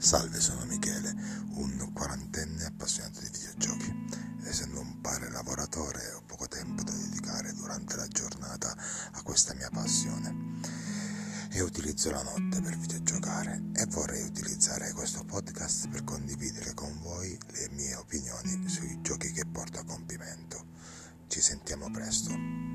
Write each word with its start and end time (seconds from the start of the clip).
Salve, 0.00 0.40
sono 0.40 0.64
Michele, 0.64 1.14
un 1.56 1.90
quarantenne 1.92 2.64
appassionato 2.64 3.20
di 3.20 3.28
videogiochi. 3.30 3.94
Essendo 4.44 4.80
un 4.80 4.98
padre 5.02 5.30
lavoratore 5.30 6.14
ho 6.14 6.22
poco 6.24 6.48
tempo 6.48 6.82
da 6.82 6.90
dedicare 6.90 7.52
durante 7.52 7.96
la 7.96 8.08
giornata 8.08 8.74
a 9.12 9.22
questa 9.22 9.52
mia 9.52 9.68
passione 9.70 10.58
e 11.50 11.60
utilizzo 11.60 12.10
la 12.10 12.22
notte 12.22 12.62
per 12.62 12.78
videogiocare 12.78 13.62
e 13.74 13.84
vorrei 13.90 14.22
utilizzare 14.22 14.90
questo 14.92 15.22
podcast 15.22 15.88
per 15.90 16.02
condividere 16.02 16.72
con 16.72 16.98
voi 17.02 17.38
le 17.52 17.68
mie 17.72 17.94
opinioni 17.96 18.66
sui 18.70 19.02
giochi 19.02 19.30
che 19.32 19.44
porto 19.44 19.80
a 19.80 19.84
compimento. 19.84 20.64
Ci 21.26 21.42
sentiamo 21.42 21.90
presto. 21.90 22.69